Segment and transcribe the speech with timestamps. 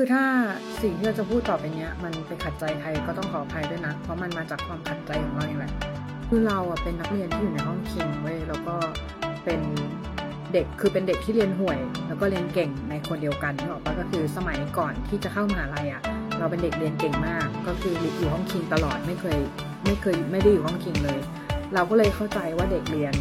[0.00, 0.26] คือถ้า
[0.82, 5.72] สิ่งที่เราจะพูดต่อไปเนี้ย มันไปขัดใจใครก็ต้องขออภัยด้วยนะ เพราะมันมาจากความขัดใจของเราเองแหละ
[6.28, 8.74] คือเราอะเป็นนักเรียนที่อยู่ในห้องคิงเว้ยแล้วก็
[9.44, 9.60] เป็น
[10.52, 16.02] เด็กคือเป็นเด็กที่เรียนห่วย แล้วก็เรียนเก่งในคนเดียวกันที่บอกว่าก็คือสมัยก่อนที่จะเข้ามหาลัยอะ
[16.38, 19.38] เราเป็นเด็กเรียนเก่งมาก ก็คืออยู่ห้องคิงตลอดไม่เคย
[19.84, 21.20] ไม่เคยไม่ได้อยู่ห้องคิงเลย
[21.74, 23.14] เราก็เลยเข้าใจว่าเด็กเรียน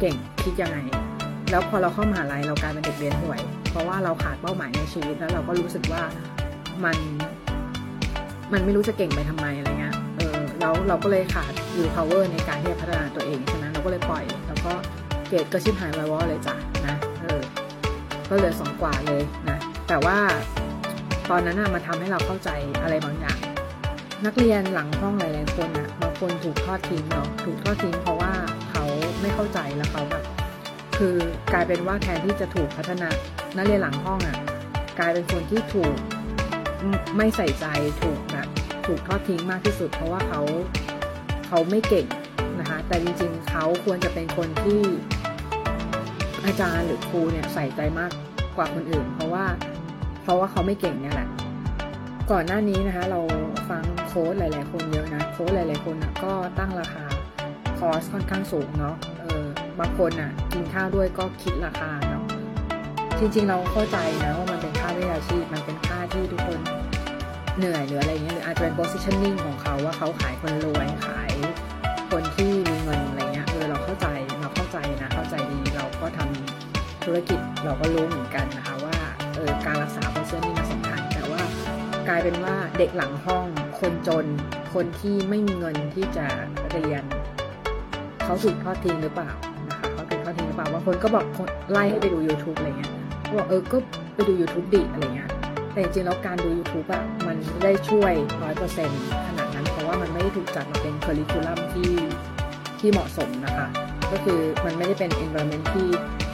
[0.00, 0.78] เก่งคิดยังไง
[1.50, 3.40] แล้วพอเราเข้ามหาลัยเรากลายเป็นเด็กเรียนห่วย
[3.74, 6.02] เพราะว่าเราขาดเป้าหมายในชีวิตแล้วเราก็รู้สึกว่า
[6.84, 6.96] มัน
[8.52, 14.72] มันไม่รู้จะเก่งไปทำไมอะไรเงี้ย เออแล้วเราก็เลยขาด will power ในการที่จะพัฒนาตัวเอง ฉะนั้นเราก็เลยปล่อย แล้วก็
[15.28, 17.40] เกรดก็ชิบหายไววอเลยจ้ะนะ เออ
[18.28, 19.58] ก็เหลือสองกว่าเลยนะ
[19.88, 20.18] แต่ว่า
[21.30, 22.50] ตอนนั้นน่ะมาทำให้เราเข้าใจ
[22.82, 23.38] อะไรบางอย่าง
[24.26, 28.32] นักเรียนหลังห้องหลายๆคนน่ะบางคนถูกทอดทิ้งเนาะ ถูกทอดทิ้งเพราะว่า
[28.70, 28.84] เขา
[29.20, 30.24] ไม่เข้าใจแล้วเขาแบบ
[30.98, 31.16] คือ
[31.52, 33.08] กลายเป็นว่าแทนที่จะถูกพัฒนา
[33.56, 34.36] นักเรียนหลังห้องอะ
[34.98, 35.94] กลายเป็นคนที่ถูก
[37.16, 37.66] ไม่ใส่ใจ
[38.02, 38.48] ถูกแบบ
[38.86, 40.40] ถูกทอดทิ้งมากที่สุด เพราะว่าเขา
[41.46, 42.06] เขาไม่เก่ง
[42.60, 44.82] นะคะแต่จริงๆเขาควรจะเป็นคนที่
[46.44, 48.10] อาจารย์หรือครูเนี่ยใส่ใจมาก
[48.56, 49.44] กว่าคนอื่น เพราะว่า
[50.22, 51.28] เพราะว่าเขาไม่เก่งเนี่ยแหละ
[52.30, 53.20] ก่อนหน้านี้นะคะเรา
[53.70, 57.04] ฟังโค้ดหลาย ๆ คนเยอะนะโค้ดหลาย ๆ คนนะก็ตั้งราคา
[57.78, 58.96] คอร์สค่อนข้างสูงเนาะ
[59.80, 62.24] บางคนอะกินข้าวด้วยก็คิดราคาเนาะ
[63.18, 66.60] จริงๆเราเข้าใจนะว่ามันเป็นค่าวิชาชีพมันเป็นค่าที่ทุกคน
[67.58, 71.32] เหนื่อยหรืออะไรเงี้ยหรืออาจจะเป็น positioning ของเขาว่าเขาขายคนรวยขาย
[72.10, 74.06] คนที่มีเงินอะไรเงี้ยเออเราเข้าใจ
[74.40, 78.96] เราเข้าใจนะเข้าใจดีเราก็ทำธุรกิจเราก็รู้เหมือนกันนะคะว่า
[79.36, 81.42] เออการรักษา positioning มันสำคัญแต่ว่า
[82.08, 83.46] กลายเป็นว่าเด็กหลังห้อง
[83.80, 84.26] คนจน
[84.74, 86.26] คนที่ไม่มีเงินที่จะ
[86.72, 87.04] เรียน
[88.24, 89.32] เขาถูกทอดทิ้งหรือเปล่า
[90.72, 93.76] ถูกทอดทิ้งหรือเปล่าบางคนก็บอกไล่ให้ไปดู YouTube อะไรเงี้ยเขาบอกเออก็
[94.14, 95.30] ไปดู YouTube ดิอะไรเงี้ย
[95.72, 98.12] แต่จริงๆแล้วการดู YouTube อะมันไม่ได้ช่วย
[98.42, 101.92] ร้อยเปอร์เซ็นต์ขนาดนั้น เพราะว่ามันไม่ได้ถูกจัดมาเป็นค u r r i c u l u m ที่
[102.80, 103.68] ที่เหมาะสมนะคะ
[104.12, 105.88] ก็คือมันไม่ได้เป็น environment ที่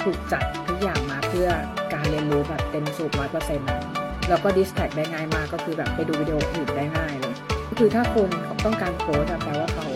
[0.05, 1.49] ถูกจัดทุกอย่างมาเพื่อ
[1.95, 3.81] การเรียนรู้แบบเต็มสูบร้อยเปอร์เซ็นต์ะ
[4.29, 7.35] แล้วก็ดิสแท็กได้ง่ายมากก็คือแบบไปดูวิดีโออื่นได้ง่ายเลย
[7.69, 9.87] ก็คือถ้าคนเขาต้องการโค้ดแปลว่าเขา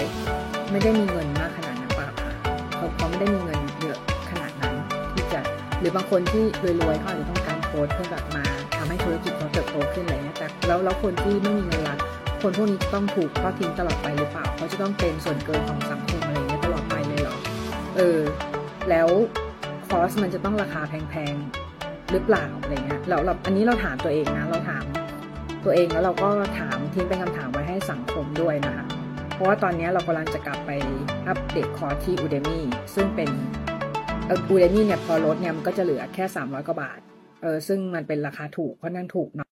[0.70, 2.32] ไม่ได้มีเงินมากขนาดนั้นเปล่าค่ะ
[2.76, 3.53] เขาเขาไม่ได้มีเงิน
[5.84, 6.44] รือบางคนที่
[6.82, 8.44] รวยๆเขาอาจจะต้องการโค้ดเพื่อแบบมา
[8.76, 11.96] ทำให้ธุรกิจเขาเติบโตขึ้นอะไรเงี้ยแต่แล้วแล้วคนที่ไม่มีเงินละ
[12.42, 17.36] คนพวกนี้ต้องถูกทอดทิ้งตลอดไปหรือเปล่าเขาจะต้องเป็นส่วนเกินของสังคมอะไรเงี้ยตลอดไปเลยเหรอ
[17.96, 18.20] เออ
[18.90, 19.08] แล้ว
[19.88, 24.84] คอร์สมันจะต้องราคาแพงๆหรือเปล่าอะไรเงี้ยเราเราอันนี้เราถามตัวเองนะเราถาม
[25.64, 26.28] ตัวเองแล้วเราก็
[26.60, 28.86] ถามทิ้งเป็นคำถามไว้ให้สังคมด้วยนะคะ
[29.34, 30.70] เพราะว่าตอนนี้เรากำลังจะกลับไป
[31.28, 32.60] อัปเดตคอร์สที่ Udemy
[32.94, 33.30] ซึ่งเป็น
[34.30, 37.00] อูเดนี่เนี่ยพอลดเนี่ยมันก็จะเหลือแค่ 300 กว่าบาท
[37.42, 39.48] เออซึ่งมันเป็นราคาถูกเพราะนั่นถูกเนาะ